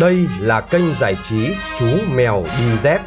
Đây 0.00 0.26
là 0.40 0.60
kênh 0.60 0.94
giải 0.94 1.16
trí 1.22 1.54
Chú 1.78 1.86
Mèo 2.14 2.44
Đi 2.58 2.76
Dép. 2.76 3.00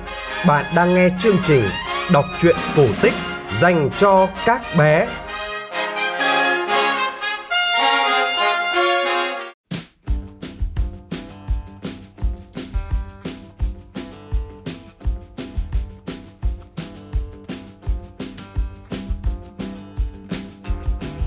Bạn 0.47 0.65
đang 0.75 0.95
nghe 0.95 1.09
chương 1.19 1.35
trình 1.43 1.63
đọc 2.11 2.25
truyện 2.39 2.55
cổ 2.75 2.85
tích 3.01 3.13
dành 3.53 3.89
cho 3.97 4.27
các 4.45 4.61
bé. 4.77 5.07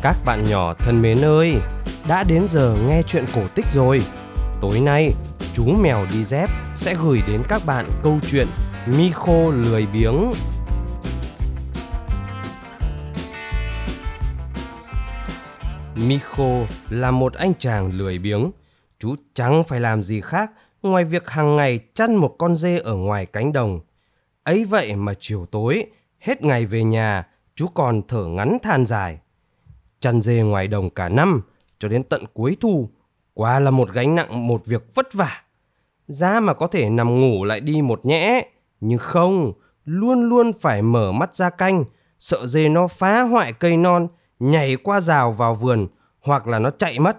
Các 0.02 0.16
bạn 0.24 0.42
nhỏ 0.48 0.74
thân 0.74 1.02
mến 1.02 1.24
ơi, 1.24 1.56
đã 2.08 2.24
đến 2.24 2.46
giờ 2.46 2.76
nghe 2.86 3.02
chuyện 3.02 3.24
cổ 3.34 3.42
tích 3.54 3.66
rồi. 3.70 4.02
Tối 4.60 4.80
nay, 4.80 5.12
chú 5.54 5.64
mèo 5.64 6.06
đi 6.12 6.24
dép 6.24 6.50
sẽ 6.74 6.94
gửi 6.94 7.22
đến 7.28 7.42
các 7.48 7.62
bạn 7.66 7.90
câu 8.02 8.18
chuyện 8.30 8.46
Micho 8.86 9.50
lười 9.50 9.86
biếng. 9.86 10.32
Micho 15.94 16.66
là 16.90 17.10
một 17.10 17.34
anh 17.34 17.52
chàng 17.58 17.92
lười 17.92 18.18
biếng. 18.18 18.50
Chú 18.98 19.14
chẳng 19.34 19.64
phải 19.64 19.80
làm 19.80 20.02
gì 20.02 20.20
khác 20.20 20.50
ngoài 20.82 21.04
việc 21.04 21.30
hàng 21.30 21.56
ngày 21.56 21.78
chăn 21.94 22.16
một 22.16 22.34
con 22.38 22.56
dê 22.56 22.78
ở 22.78 22.94
ngoài 22.94 23.26
cánh 23.26 23.52
đồng. 23.52 23.80
Ấy 24.42 24.64
vậy 24.64 24.96
mà 24.96 25.14
chiều 25.20 25.46
tối, 25.46 25.84
hết 26.18 26.42
ngày 26.42 26.66
về 26.66 26.84
nhà, 26.84 27.26
chú 27.54 27.66
còn 27.74 28.02
thở 28.08 28.24
ngắn 28.24 28.58
than 28.62 28.86
dài. 28.86 29.18
Chăn 30.00 30.20
dê 30.20 30.42
ngoài 30.42 30.68
đồng 30.68 30.90
cả 30.90 31.08
năm, 31.08 31.42
cho 31.78 31.88
đến 31.88 32.02
tận 32.02 32.24
cuối 32.34 32.56
thu, 32.60 32.90
quả 33.34 33.60
là 33.60 33.70
một 33.70 33.92
gánh 33.92 34.14
nặng 34.14 34.46
một 34.46 34.66
việc 34.66 34.94
vất 34.94 35.14
vả. 35.14 35.42
Giá 36.08 36.40
mà 36.40 36.54
có 36.54 36.66
thể 36.66 36.90
nằm 36.90 37.20
ngủ 37.20 37.44
lại 37.44 37.60
đi 37.60 37.82
một 37.82 38.06
nhẽ, 38.06 38.42
nhưng 38.80 38.98
không, 38.98 39.52
luôn 39.84 40.28
luôn 40.28 40.52
phải 40.60 40.82
mở 40.82 41.12
mắt 41.12 41.36
ra 41.36 41.50
canh, 41.50 41.84
sợ 42.18 42.46
dê 42.46 42.68
nó 42.68 42.88
phá 42.88 43.22
hoại 43.22 43.52
cây 43.52 43.76
non, 43.76 44.08
nhảy 44.38 44.76
qua 44.76 45.00
rào 45.00 45.32
vào 45.32 45.54
vườn, 45.54 45.86
hoặc 46.20 46.46
là 46.46 46.58
nó 46.58 46.70
chạy 46.70 46.98
mất. 46.98 47.16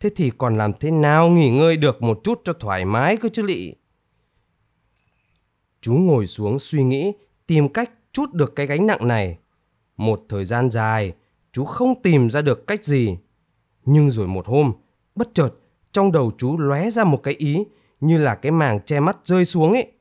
Thế 0.00 0.10
thì 0.16 0.30
còn 0.38 0.58
làm 0.58 0.72
thế 0.72 0.90
nào 0.90 1.28
nghỉ 1.28 1.50
ngơi 1.50 1.76
được 1.76 2.02
một 2.02 2.20
chút 2.24 2.40
cho 2.44 2.52
thoải 2.52 2.84
mái 2.84 3.16
cơ 3.16 3.28
chứ 3.32 3.42
lị? 3.42 3.74
Chú 5.80 5.94
ngồi 5.94 6.26
xuống 6.26 6.58
suy 6.58 6.82
nghĩ, 6.82 7.12
tìm 7.46 7.68
cách 7.68 7.90
chút 8.12 8.32
được 8.32 8.56
cái 8.56 8.66
gánh 8.66 8.86
nặng 8.86 9.08
này. 9.08 9.38
Một 9.96 10.20
thời 10.28 10.44
gian 10.44 10.70
dài, 10.70 11.12
chú 11.52 11.64
không 11.64 12.02
tìm 12.02 12.30
ra 12.30 12.42
được 12.42 12.66
cách 12.66 12.84
gì. 12.84 13.16
Nhưng 13.84 14.10
rồi 14.10 14.26
một 14.26 14.46
hôm, 14.46 14.72
bất 15.14 15.28
chợt, 15.34 15.50
trong 15.92 16.12
đầu 16.12 16.30
chú 16.38 16.58
lóe 16.58 16.90
ra 16.90 17.04
một 17.04 17.22
cái 17.22 17.34
ý 17.34 17.64
như 18.00 18.18
là 18.18 18.34
cái 18.34 18.52
màng 18.52 18.80
che 18.80 19.00
mắt 19.00 19.16
rơi 19.24 19.44
xuống 19.44 19.72
ấy. 19.72 19.92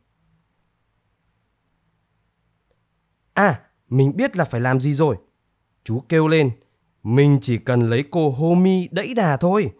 À, 3.34 3.62
mình 3.90 4.16
biết 4.16 4.38
là 4.38 4.45
phải 4.45 4.62
làm 4.62 4.81
gì 4.81 4.94
rồi. 4.94 5.16
Chú 5.84 6.00
kêu 6.09 6.28
lên, 6.28 6.52
mình 7.03 7.40
chỉ 7.42 7.58
cần 7.58 7.90
lấy 7.90 8.03
cô 8.12 8.30
Homi 8.30 8.88
đẫy 8.92 9.14
đà 9.14 9.38
thôi. 9.38 9.72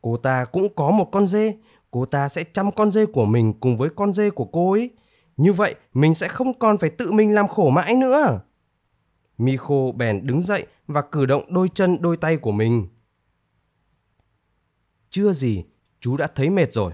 Cô 0.00 0.16
ta 0.16 0.44
cũng 0.44 0.74
có 0.74 0.90
một 0.90 1.08
con 1.12 1.26
dê, 1.26 1.54
cô 1.90 2.06
ta 2.06 2.28
sẽ 2.28 2.44
chăm 2.44 2.70
con 2.70 2.90
dê 2.90 3.06
của 3.06 3.24
mình 3.24 3.52
cùng 3.60 3.76
với 3.76 3.88
con 3.96 4.12
dê 4.12 4.30
của 4.30 4.44
cô 4.44 4.72
ấy. 4.72 4.90
Như 5.36 5.52
vậy, 5.52 5.74
mình 5.94 6.14
sẽ 6.14 6.28
không 6.28 6.58
còn 6.58 6.78
phải 6.78 6.90
tự 6.90 7.12
mình 7.12 7.34
làm 7.34 7.48
khổ 7.48 7.70
mãi 7.70 7.94
nữa. 7.94 8.40
Micho 9.38 9.92
bèn 9.96 10.26
đứng 10.26 10.42
dậy 10.42 10.66
và 10.86 11.02
cử 11.02 11.26
động 11.26 11.54
đôi 11.54 11.68
chân 11.74 12.02
đôi 12.02 12.16
tay 12.16 12.36
của 12.36 12.52
mình. 12.52 12.88
Chưa 15.14 15.32
gì, 15.32 15.64
chú 16.00 16.16
đã 16.16 16.26
thấy 16.26 16.50
mệt 16.50 16.72
rồi. 16.72 16.92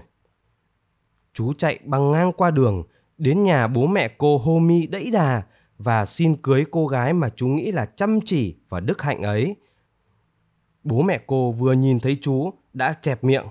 Chú 1.33 1.53
chạy 1.53 1.79
băng 1.85 2.11
ngang 2.11 2.31
qua 2.31 2.51
đường, 2.51 2.83
đến 3.17 3.43
nhà 3.43 3.67
bố 3.67 3.87
mẹ 3.87 4.07
cô 4.17 4.37
Homi 4.37 4.87
đẫy 4.87 5.11
đà 5.11 5.43
và 5.77 6.05
xin 6.05 6.35
cưới 6.35 6.65
cô 6.71 6.87
gái 6.87 7.13
mà 7.13 7.29
chú 7.35 7.47
nghĩ 7.47 7.71
là 7.71 7.85
chăm 7.85 8.19
chỉ 8.25 8.55
và 8.69 8.79
đức 8.79 9.01
hạnh 9.01 9.21
ấy. 9.21 9.55
Bố 10.83 11.01
mẹ 11.01 11.19
cô 11.27 11.51
vừa 11.51 11.73
nhìn 11.73 11.99
thấy 11.99 12.17
chú 12.21 12.53
đã 12.73 12.93
chẹp 13.01 13.23
miệng. 13.23 13.45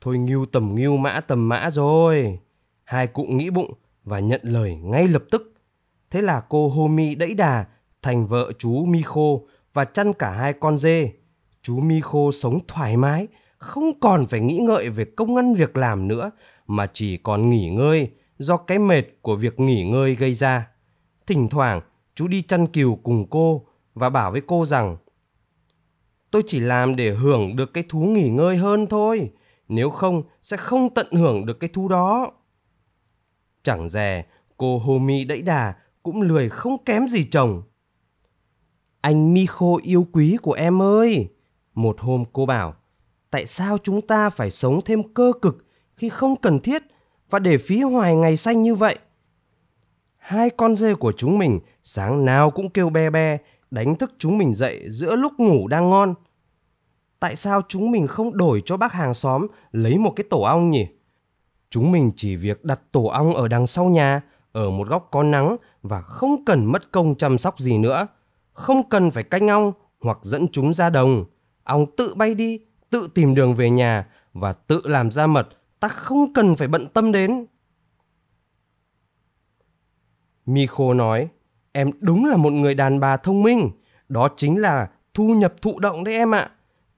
Thôi 0.00 0.18
nghiêu 0.18 0.46
tầm 0.46 0.74
nghiêu 0.74 0.96
mã 0.96 1.20
tầm 1.20 1.48
mã 1.48 1.70
rồi. 1.70 2.38
Hai 2.84 3.06
cụ 3.06 3.24
nghĩ 3.24 3.50
bụng 3.50 3.74
và 4.04 4.20
nhận 4.20 4.40
lời 4.44 4.76
ngay 4.76 5.08
lập 5.08 5.22
tức. 5.30 5.54
Thế 6.10 6.22
là 6.22 6.42
cô 6.48 6.68
Homi 6.68 7.14
đẫy 7.14 7.34
đà 7.34 7.66
thành 8.02 8.26
vợ 8.26 8.52
chú 8.58 8.84
Micho 8.84 9.38
và 9.72 9.84
chăn 9.84 10.12
cả 10.12 10.30
hai 10.30 10.52
con 10.52 10.78
dê. 10.78 11.12
Chú 11.62 11.80
Micho 11.80 12.30
sống 12.32 12.58
thoải 12.68 12.96
mái, 12.96 13.26
không 13.66 14.00
còn 14.00 14.26
phải 14.26 14.40
nghĩ 14.40 14.58
ngợi 14.58 14.90
về 14.90 15.04
công 15.04 15.36
ăn 15.36 15.54
việc 15.54 15.76
làm 15.76 16.08
nữa 16.08 16.30
mà 16.66 16.86
chỉ 16.92 17.16
còn 17.16 17.50
nghỉ 17.50 17.70
ngơi 17.70 18.10
do 18.38 18.56
cái 18.56 18.78
mệt 18.78 19.02
của 19.22 19.36
việc 19.36 19.60
nghỉ 19.60 19.84
ngơi 19.84 20.14
gây 20.14 20.34
ra. 20.34 20.68
Thỉnh 21.26 21.48
thoảng 21.48 21.80
chú 22.14 22.28
đi 22.28 22.42
chăn 22.42 22.66
cừu 22.66 22.96
cùng 22.96 23.26
cô 23.30 23.66
và 23.94 24.10
bảo 24.10 24.32
với 24.32 24.40
cô 24.46 24.64
rằng 24.64 24.96
tôi 26.30 26.42
chỉ 26.46 26.60
làm 26.60 26.96
để 26.96 27.10
hưởng 27.10 27.56
được 27.56 27.72
cái 27.74 27.84
thú 27.88 28.00
nghỉ 28.00 28.28
ngơi 28.28 28.56
hơn 28.56 28.86
thôi, 28.86 29.30
nếu 29.68 29.90
không 29.90 30.22
sẽ 30.42 30.56
không 30.56 30.90
tận 30.94 31.06
hưởng 31.12 31.46
được 31.46 31.60
cái 31.60 31.70
thú 31.72 31.88
đó. 31.88 32.32
Chẳng 33.62 33.88
dè, 33.88 34.24
cô 34.56 34.78
Homi 34.78 35.24
đẫy 35.24 35.42
đà 35.42 35.74
cũng 36.02 36.22
lười 36.22 36.48
không 36.48 36.84
kém 36.84 37.08
gì 37.08 37.24
chồng. 37.24 37.62
Anh 39.00 39.34
Micho 39.34 39.76
yêu 39.82 40.06
quý 40.12 40.36
của 40.42 40.52
em 40.52 40.82
ơi! 40.82 41.28
Một 41.74 42.00
hôm 42.00 42.24
cô 42.32 42.46
bảo, 42.46 42.74
tại 43.30 43.46
sao 43.46 43.78
chúng 43.78 44.00
ta 44.00 44.30
phải 44.30 44.50
sống 44.50 44.80
thêm 44.84 45.02
cơ 45.12 45.32
cực 45.42 45.66
khi 45.96 46.08
không 46.08 46.36
cần 46.36 46.58
thiết 46.58 46.82
và 47.30 47.38
để 47.38 47.58
phí 47.58 47.80
hoài 47.80 48.16
ngày 48.16 48.36
xanh 48.36 48.62
như 48.62 48.74
vậy? 48.74 48.98
Hai 50.16 50.50
con 50.50 50.76
dê 50.76 50.94
của 50.94 51.12
chúng 51.12 51.38
mình 51.38 51.60
sáng 51.82 52.24
nào 52.24 52.50
cũng 52.50 52.70
kêu 52.70 52.90
be 52.90 53.10
be, 53.10 53.38
đánh 53.70 53.94
thức 53.94 54.12
chúng 54.18 54.38
mình 54.38 54.54
dậy 54.54 54.84
giữa 54.88 55.16
lúc 55.16 55.32
ngủ 55.38 55.68
đang 55.68 55.90
ngon. 55.90 56.14
Tại 57.20 57.36
sao 57.36 57.60
chúng 57.68 57.90
mình 57.90 58.06
không 58.06 58.36
đổi 58.36 58.62
cho 58.64 58.76
bác 58.76 58.92
hàng 58.92 59.14
xóm 59.14 59.46
lấy 59.72 59.98
một 59.98 60.12
cái 60.16 60.24
tổ 60.30 60.40
ong 60.40 60.70
nhỉ? 60.70 60.86
Chúng 61.70 61.92
mình 61.92 62.10
chỉ 62.16 62.36
việc 62.36 62.64
đặt 62.64 62.80
tổ 62.92 63.04
ong 63.04 63.34
ở 63.34 63.48
đằng 63.48 63.66
sau 63.66 63.84
nhà, 63.84 64.20
ở 64.52 64.70
một 64.70 64.88
góc 64.88 65.08
có 65.10 65.22
nắng 65.22 65.56
và 65.82 66.00
không 66.00 66.44
cần 66.44 66.64
mất 66.64 66.92
công 66.92 67.14
chăm 67.14 67.38
sóc 67.38 67.58
gì 67.58 67.78
nữa. 67.78 68.06
Không 68.52 68.88
cần 68.88 69.10
phải 69.10 69.22
canh 69.22 69.48
ong 69.48 69.72
hoặc 70.00 70.18
dẫn 70.22 70.48
chúng 70.52 70.74
ra 70.74 70.90
đồng. 70.90 71.24
Ong 71.64 71.86
tự 71.96 72.14
bay 72.14 72.34
đi, 72.34 72.60
tự 72.90 73.08
tìm 73.14 73.34
đường 73.34 73.54
về 73.54 73.70
nhà 73.70 74.06
và 74.32 74.52
tự 74.52 74.80
làm 74.84 75.10
ra 75.10 75.26
mật, 75.26 75.48
ta 75.80 75.88
không 75.88 76.32
cần 76.32 76.56
phải 76.56 76.68
bận 76.68 76.86
tâm 76.94 77.12
đến. 77.12 77.46
Miko 80.46 80.94
nói, 80.94 81.28
em 81.72 81.90
đúng 82.00 82.24
là 82.24 82.36
một 82.36 82.52
người 82.52 82.74
đàn 82.74 83.00
bà 83.00 83.16
thông 83.16 83.42
minh. 83.42 83.70
Đó 84.08 84.28
chính 84.36 84.60
là 84.60 84.90
thu 85.14 85.34
nhập 85.34 85.54
thụ 85.62 85.78
động 85.78 86.04
đấy 86.04 86.14
em 86.14 86.34
ạ. 86.34 86.50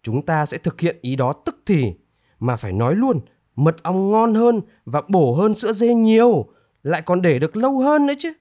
Chúng 0.02 0.22
ta 0.22 0.46
sẽ 0.46 0.58
thực 0.58 0.80
hiện 0.80 0.98
ý 1.00 1.16
đó 1.16 1.32
tức 1.32 1.62
thì. 1.66 1.92
Mà 2.38 2.56
phải 2.56 2.72
nói 2.72 2.94
luôn, 2.94 3.20
mật 3.56 3.82
ong 3.82 4.10
ngon 4.10 4.34
hơn 4.34 4.60
và 4.84 5.02
bổ 5.08 5.34
hơn 5.34 5.54
sữa 5.54 5.72
dê 5.72 5.94
nhiều. 5.94 6.46
Lại 6.82 7.02
còn 7.02 7.22
để 7.22 7.38
được 7.38 7.56
lâu 7.56 7.78
hơn 7.78 8.06
nữa 8.06 8.14
chứ. 8.18 8.32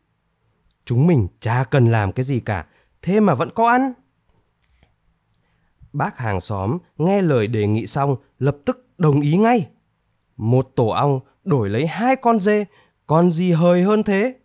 Chúng 0.85 1.07
mình 1.07 1.27
chả 1.39 1.63
cần 1.63 1.91
làm 1.91 2.11
cái 2.11 2.23
gì 2.23 2.39
cả. 2.39 2.65
Thế 3.01 3.19
mà 3.19 3.35
vẫn 3.35 3.49
có 3.55 3.69
ăn. 3.69 3.93
Bác 5.97 6.17
hàng 6.17 6.41
xóm 6.41 6.77
nghe 6.97 7.21
lời 7.21 7.47
đề 7.47 7.67
nghị 7.67 7.87
xong 7.87 8.15
lập 8.39 8.57
tức 8.65 8.87
đồng 8.97 9.21
ý 9.21 9.37
ngay. 9.37 9.67
Một 10.37 10.71
tổ 10.75 10.87
ong 10.87 11.19
đổi 11.43 11.69
lấy 11.69 11.87
hai 11.87 12.15
con 12.15 12.39
dê, 12.39 12.65
còn 13.07 13.29
gì 13.29 13.51
hời 13.51 13.83
hơn 13.83 14.03
thế? 14.03 14.35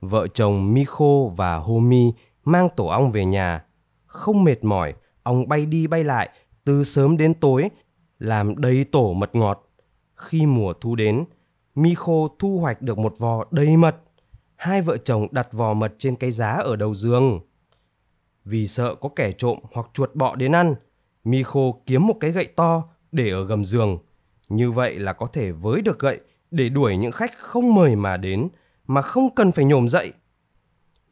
Vợ 0.00 0.28
chồng 0.28 0.74
mikho 0.74 1.28
và 1.36 1.56
Homi 1.56 2.12
mang 2.44 2.68
tổ 2.76 2.86
ong 2.86 3.10
về 3.10 3.24
nhà. 3.24 3.64
Không 4.06 4.44
mệt 4.44 4.64
mỏi, 4.64 4.94
ong 5.22 5.48
bay 5.48 5.66
đi 5.66 5.86
bay 5.86 6.04
lại 6.04 6.28
từ 6.64 6.84
sớm 6.84 7.16
đến 7.16 7.34
tối, 7.34 7.68
làm 8.18 8.60
đầy 8.60 8.84
tổ 8.84 9.12
mật 9.12 9.34
ngọt. 9.34 9.68
Khi 10.16 10.46
mùa 10.46 10.72
thu 10.72 10.96
đến, 10.96 11.24
mikho 11.74 12.28
thu 12.38 12.58
hoạch 12.58 12.82
được 12.82 12.98
một 12.98 13.14
vò 13.18 13.44
đầy 13.50 13.76
mật. 13.76 13.96
Hai 14.56 14.82
vợ 14.82 14.96
chồng 14.96 15.26
đặt 15.30 15.52
vò 15.52 15.74
mật 15.74 15.94
trên 15.98 16.16
cái 16.16 16.30
giá 16.30 16.50
ở 16.50 16.76
đầu 16.76 16.94
giường. 16.94 17.40
Vì 18.44 18.68
sợ 18.68 18.94
có 18.94 19.08
kẻ 19.16 19.32
trộm 19.32 19.58
hoặc 19.72 19.86
chuột 19.92 20.14
bọ 20.14 20.36
đến 20.36 20.52
ăn, 20.52 20.74
Micho 21.24 21.60
kiếm 21.86 22.06
một 22.06 22.14
cái 22.20 22.30
gậy 22.30 22.46
to 22.46 22.82
để 23.12 23.30
ở 23.30 23.44
gầm 23.44 23.64
giường. 23.64 23.98
Như 24.48 24.70
vậy 24.70 24.98
là 24.98 25.12
có 25.12 25.26
thể 25.26 25.52
với 25.52 25.82
được 25.82 25.98
gậy 25.98 26.20
để 26.50 26.68
đuổi 26.68 26.96
những 26.96 27.12
khách 27.12 27.38
không 27.38 27.74
mời 27.74 27.96
mà 27.96 28.16
đến 28.16 28.48
mà 28.86 29.02
không 29.02 29.34
cần 29.34 29.52
phải 29.52 29.64
nhổm 29.64 29.88
dậy. 29.88 30.12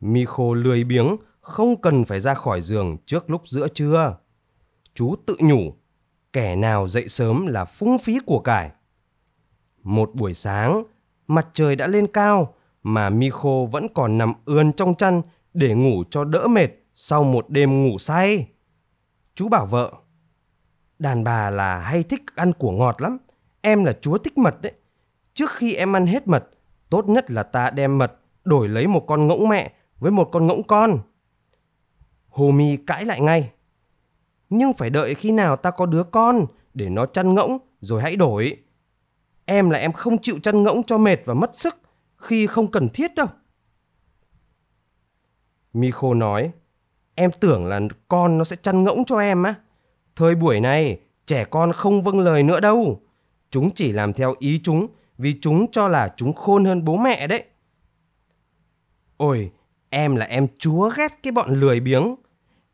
Micho 0.00 0.54
lười 0.54 0.84
biếng, 0.84 1.16
không 1.40 1.80
cần 1.80 2.04
phải 2.04 2.20
ra 2.20 2.34
khỏi 2.34 2.60
giường 2.60 2.96
trước 3.06 3.30
lúc 3.30 3.48
giữa 3.48 3.68
trưa. 3.68 4.16
Chú 4.94 5.14
tự 5.26 5.36
nhủ, 5.40 5.74
kẻ 6.32 6.56
nào 6.56 6.88
dậy 6.88 7.08
sớm 7.08 7.46
là 7.46 7.64
phung 7.64 7.98
phí 7.98 8.18
của 8.26 8.38
cải. 8.40 8.70
Một 9.82 10.10
buổi 10.14 10.34
sáng, 10.34 10.84
mặt 11.26 11.46
trời 11.52 11.76
đã 11.76 11.86
lên 11.86 12.06
cao 12.06 12.54
mà 12.82 13.10
Micho 13.10 13.64
vẫn 13.70 13.86
còn 13.94 14.18
nằm 14.18 14.32
ươn 14.44 14.72
trong 14.72 14.94
chăn 14.94 15.22
để 15.54 15.74
ngủ 15.74 16.04
cho 16.10 16.24
đỡ 16.24 16.46
mệt 16.48 16.68
sau 16.94 17.24
một 17.24 17.50
đêm 17.50 17.82
ngủ 17.82 17.98
say. 17.98 18.48
Chú 19.34 19.48
bảo 19.48 19.66
vợ, 19.66 19.92
đàn 20.98 21.24
bà 21.24 21.50
là 21.50 21.78
hay 21.78 22.02
thích 22.02 22.22
ăn 22.36 22.52
của 22.52 22.70
ngọt 22.70 23.02
lắm. 23.02 23.18
em 23.60 23.84
là 23.84 23.98
chúa 24.00 24.18
thích 24.18 24.38
mật 24.38 24.62
đấy. 24.62 24.72
Trước 25.34 25.50
khi 25.50 25.74
em 25.74 25.96
ăn 25.96 26.06
hết 26.06 26.28
mật, 26.28 26.50
tốt 26.90 27.08
nhất 27.08 27.30
là 27.30 27.42
ta 27.42 27.70
đem 27.70 27.98
mật 27.98 28.20
đổi 28.44 28.68
lấy 28.68 28.86
một 28.86 29.04
con 29.06 29.26
ngỗng 29.26 29.48
mẹ 29.48 29.72
với 29.98 30.10
một 30.10 30.28
con 30.32 30.46
ngỗng 30.46 30.62
con. 30.62 30.98
Homi 32.28 32.76
cãi 32.76 33.04
lại 33.04 33.20
ngay. 33.20 33.52
Nhưng 34.50 34.72
phải 34.72 34.90
đợi 34.90 35.14
khi 35.14 35.32
nào 35.32 35.56
ta 35.56 35.70
có 35.70 35.86
đứa 35.86 36.04
con 36.04 36.46
để 36.74 36.88
nó 36.88 37.06
chăn 37.06 37.34
ngỗng 37.34 37.58
rồi 37.80 38.02
hãy 38.02 38.16
đổi. 38.16 38.56
Em 39.44 39.70
là 39.70 39.78
em 39.78 39.92
không 39.92 40.18
chịu 40.18 40.38
chăn 40.42 40.62
ngỗng 40.62 40.82
cho 40.82 40.98
mệt 40.98 41.20
và 41.24 41.34
mất 41.34 41.54
sức 41.54 41.76
khi 42.16 42.46
không 42.46 42.70
cần 42.70 42.88
thiết 42.88 43.14
đâu. 43.14 43.26
Miko 45.72 46.14
nói, 46.14 46.52
em 47.14 47.30
tưởng 47.40 47.66
là 47.66 47.80
con 48.08 48.38
nó 48.38 48.44
sẽ 48.44 48.56
chăn 48.56 48.84
ngỗng 48.84 49.04
cho 49.04 49.18
em 49.18 49.42
á. 49.42 49.54
Thời 50.16 50.34
buổi 50.34 50.60
này, 50.60 51.00
trẻ 51.26 51.44
con 51.44 51.72
không 51.72 52.02
vâng 52.02 52.20
lời 52.20 52.42
nữa 52.42 52.60
đâu. 52.60 53.00
Chúng 53.50 53.70
chỉ 53.70 53.92
làm 53.92 54.12
theo 54.12 54.34
ý 54.38 54.60
chúng 54.64 54.86
vì 55.18 55.34
chúng 55.40 55.70
cho 55.72 55.88
là 55.88 56.14
chúng 56.16 56.32
khôn 56.32 56.64
hơn 56.64 56.84
bố 56.84 56.96
mẹ 56.96 57.26
đấy. 57.26 57.44
Ôi, 59.16 59.50
em 59.90 60.16
là 60.16 60.26
em 60.26 60.46
chúa 60.58 60.90
ghét 60.96 61.22
cái 61.22 61.32
bọn 61.32 61.60
lười 61.60 61.80
biếng. 61.80 62.14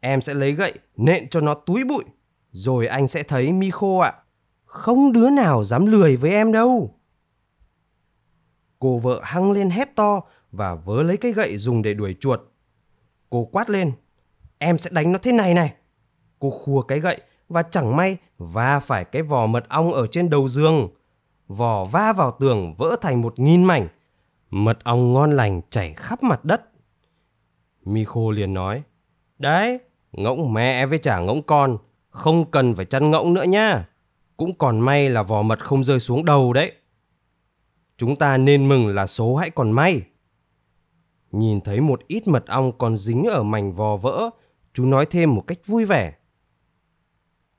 Em 0.00 0.20
sẽ 0.20 0.34
lấy 0.34 0.52
gậy 0.52 0.72
nện 0.96 1.28
cho 1.28 1.40
nó 1.40 1.54
túi 1.54 1.84
bụi. 1.84 2.04
Rồi 2.50 2.86
anh 2.86 3.08
sẽ 3.08 3.22
thấy 3.22 3.52
mi 3.52 3.70
khô 3.70 3.98
ạ. 3.98 4.14
Không 4.64 5.12
đứa 5.12 5.30
nào 5.30 5.64
dám 5.64 5.86
lười 5.86 6.16
với 6.16 6.30
em 6.30 6.52
đâu. 6.52 6.94
Cô 8.78 8.98
vợ 8.98 9.20
hăng 9.24 9.52
lên 9.52 9.70
hét 9.70 9.96
to 9.96 10.20
và 10.52 10.74
vớ 10.74 11.02
lấy 11.02 11.16
cái 11.16 11.32
gậy 11.32 11.56
dùng 11.56 11.82
để 11.82 11.94
đuổi 11.94 12.16
chuột. 12.20 12.40
Cô 13.30 13.44
quát 13.44 13.70
lên. 13.70 13.92
Em 14.58 14.78
sẽ 14.78 14.90
đánh 14.92 15.12
nó 15.12 15.18
thế 15.18 15.32
này 15.32 15.54
này. 15.54 15.74
Cô 16.38 16.50
khua 16.50 16.82
cái 16.82 17.00
gậy 17.00 17.20
và 17.48 17.62
chẳng 17.62 17.96
may 17.96 18.16
va 18.38 18.80
phải 18.80 19.04
cái 19.04 19.22
vò 19.22 19.46
mật 19.46 19.68
ong 19.68 19.92
ở 19.92 20.06
trên 20.06 20.30
đầu 20.30 20.48
giường. 20.48 20.88
Vò 21.48 21.84
va 21.84 22.12
vào 22.12 22.36
tường 22.40 22.74
vỡ 22.78 22.96
thành 23.00 23.22
một 23.22 23.38
nghìn 23.38 23.64
mảnh. 23.64 23.88
Mật 24.50 24.78
ong 24.84 25.12
ngon 25.12 25.36
lành 25.36 25.60
chảy 25.70 25.94
khắp 25.94 26.22
mặt 26.22 26.44
đất. 26.44 26.62
Miko 27.84 28.20
liền 28.30 28.54
nói. 28.54 28.82
Đấy, 29.38 29.78
ngỗng 30.12 30.52
mẹ 30.52 30.86
với 30.86 30.98
chả 30.98 31.18
ngỗng 31.18 31.42
con. 31.42 31.78
Không 32.10 32.50
cần 32.50 32.74
phải 32.74 32.86
chăn 32.86 33.10
ngỗng 33.10 33.34
nữa 33.34 33.42
nha. 33.44 33.88
Cũng 34.36 34.58
còn 34.58 34.80
may 34.80 35.10
là 35.10 35.22
vò 35.22 35.42
mật 35.42 35.64
không 35.64 35.84
rơi 35.84 36.00
xuống 36.00 36.24
đầu 36.24 36.52
đấy. 36.52 36.72
Chúng 37.96 38.16
ta 38.16 38.36
nên 38.36 38.68
mừng 38.68 38.88
là 38.88 39.06
số 39.06 39.36
hãy 39.36 39.50
còn 39.50 39.70
may. 39.70 40.02
Nhìn 41.32 41.60
thấy 41.60 41.80
một 41.80 42.00
ít 42.06 42.28
mật 42.28 42.46
ong 42.46 42.72
còn 42.78 42.96
dính 42.96 43.24
ở 43.24 43.42
mảnh 43.42 43.72
vò 43.72 43.96
vỡ, 43.96 44.30
chú 44.78 44.86
nói 44.86 45.06
thêm 45.06 45.34
một 45.34 45.40
cách 45.46 45.58
vui 45.66 45.84
vẻ. 45.84 46.14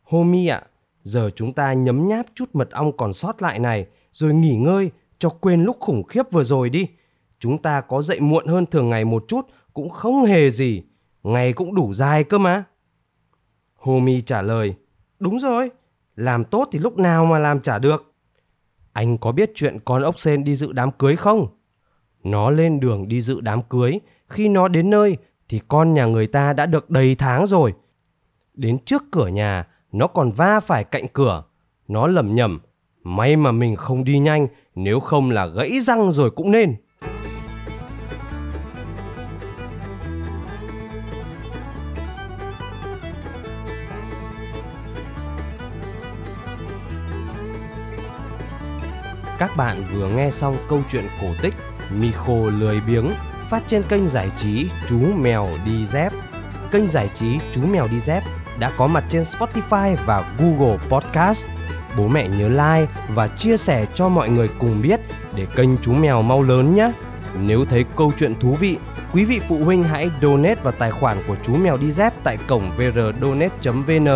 Homie 0.01 0.49
ạ, 0.49 0.61
giờ 1.03 1.29
chúng 1.35 1.53
ta 1.53 1.73
nhấm 1.73 2.07
nháp 2.07 2.25
chút 2.35 2.49
mật 2.53 2.71
ong 2.71 2.97
còn 2.97 3.13
sót 3.13 3.41
lại 3.41 3.59
này, 3.59 3.87
rồi 4.11 4.33
nghỉ 4.33 4.57
ngơi 4.57 4.91
cho 5.17 5.29
quên 5.29 5.63
lúc 5.63 5.77
khủng 5.79 6.03
khiếp 6.03 6.31
vừa 6.31 6.43
rồi 6.43 6.69
đi. 6.69 6.87
Chúng 7.39 7.57
ta 7.57 7.81
có 7.81 8.01
dậy 8.01 8.19
muộn 8.19 8.47
hơn 8.47 8.65
thường 8.65 8.89
ngày 8.89 9.05
một 9.05 9.25
chút 9.27 9.41
cũng 9.73 9.89
không 9.89 10.25
hề 10.25 10.51
gì, 10.51 10.83
ngày 11.23 11.53
cũng 11.53 11.75
đủ 11.75 11.93
dài 11.93 12.23
cơ 12.23 12.37
mà. 12.37 12.63
Homie 13.75 14.21
trả 14.21 14.41
lời, 14.41 14.75
đúng 15.19 15.39
rồi, 15.39 15.69
làm 16.15 16.45
tốt 16.45 16.69
thì 16.71 16.79
lúc 16.79 16.97
nào 16.97 17.25
mà 17.25 17.39
làm 17.39 17.61
trả 17.61 17.79
được. 17.79 18.13
Anh 18.93 19.17
có 19.17 19.31
biết 19.31 19.51
chuyện 19.55 19.79
con 19.85 20.01
ốc 20.01 20.19
sen 20.19 20.43
đi 20.43 20.55
dự 20.55 20.71
đám 20.71 20.91
cưới 20.91 21.15
không? 21.15 21.47
Nó 22.23 22.49
lên 22.49 22.79
đường 22.79 23.07
đi 23.07 23.21
dự 23.21 23.41
đám 23.41 23.61
cưới, 23.61 23.99
khi 24.27 24.49
nó 24.49 24.67
đến 24.67 24.89
nơi 24.89 25.17
thì 25.49 25.59
con 25.67 25.93
nhà 25.93 26.05
người 26.05 26.27
ta 26.27 26.53
đã 26.53 26.65
được 26.65 26.89
đầy 26.89 27.15
tháng 27.15 27.45
rồi. 27.45 27.73
Đến 28.53 28.77
trước 28.85 29.03
cửa 29.11 29.27
nhà, 29.27 29.67
nó 29.91 30.07
còn 30.07 30.31
va 30.31 30.59
phải 30.59 30.83
cạnh 30.83 31.07
cửa. 31.13 31.43
Nó 31.87 32.07
lầm 32.07 32.35
nhầm, 32.35 32.59
may 33.03 33.35
mà 33.35 33.51
mình 33.51 33.75
không 33.75 34.03
đi 34.03 34.19
nhanh, 34.19 34.47
nếu 34.75 34.99
không 34.99 35.31
là 35.31 35.45
gãy 35.45 35.79
răng 35.79 36.11
rồi 36.11 36.31
cũng 36.31 36.51
nên. 36.51 36.75
Các 49.39 49.51
bạn 49.57 49.83
vừa 49.93 50.09
nghe 50.09 50.31
xong 50.31 50.55
câu 50.69 50.81
chuyện 50.91 51.05
cổ 51.21 51.27
tích 51.41 51.53
Micho 51.91 52.33
lười 52.33 52.81
biếng 52.87 53.09
phát 53.49 53.63
trên 53.67 53.83
kênh 53.83 54.07
giải 54.07 54.29
trí 54.37 54.69
Chú 54.87 54.99
Mèo 55.15 55.49
Đi 55.65 55.85
Dép. 55.91 56.13
Kênh 56.71 56.89
giải 56.89 57.09
trí 57.13 57.39
Chú 57.53 57.61
Mèo 57.61 57.87
Đi 57.91 57.99
Dép 57.99 58.23
đã 58.59 58.71
có 58.77 58.87
mặt 58.87 59.03
trên 59.09 59.23
Spotify 59.23 59.95
và 60.05 60.35
Google 60.39 60.77
Podcast. 60.89 61.49
Bố 61.97 62.07
mẹ 62.07 62.27
nhớ 62.27 62.49
like 62.49 62.91
và 63.09 63.27
chia 63.27 63.57
sẻ 63.57 63.85
cho 63.93 64.09
mọi 64.09 64.29
người 64.29 64.49
cùng 64.59 64.81
biết 64.81 64.99
để 65.35 65.47
kênh 65.55 65.77
Chú 65.77 65.93
Mèo 65.93 66.21
mau 66.21 66.43
lớn 66.43 66.75
nhé. 66.75 66.91
Nếu 67.33 67.65
thấy 67.65 67.85
câu 67.95 68.13
chuyện 68.19 68.35
thú 68.39 68.53
vị, 68.53 68.77
quý 69.13 69.25
vị 69.25 69.39
phụ 69.47 69.63
huynh 69.63 69.83
hãy 69.83 70.09
donate 70.21 70.61
vào 70.63 70.73
tài 70.79 70.91
khoản 70.91 71.17
của 71.27 71.35
Chú 71.43 71.55
Mèo 71.55 71.77
Đi 71.77 71.91
Dép 71.91 72.13
tại 72.23 72.37
cổng 72.47 72.71
vrdonate.vn 72.77 74.07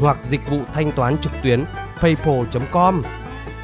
hoặc 0.00 0.16
dịch 0.20 0.50
vụ 0.50 0.60
thanh 0.72 0.92
toán 0.92 1.18
trực 1.18 1.32
tuyến 1.42 1.64
paypal.com 2.00 3.02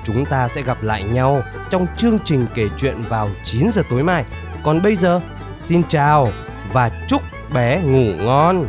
chúng 0.04 0.24
ta 0.24 0.48
sẽ 0.48 0.62
gặp 0.62 0.82
lại 0.82 1.02
nhau 1.02 1.42
trong 1.70 1.86
chương 1.96 2.18
trình 2.24 2.46
kể 2.54 2.68
chuyện 2.78 3.02
vào 3.08 3.28
9 3.44 3.70
giờ 3.72 3.82
tối 3.90 4.02
mai. 4.02 4.24
Còn 4.64 4.82
bây 4.82 4.96
giờ, 4.96 5.20
xin 5.54 5.82
chào 5.88 6.28
và 6.72 6.90
chúc 7.08 7.22
bé 7.54 7.82
ngủ 7.82 8.24
ngon. 8.24 8.66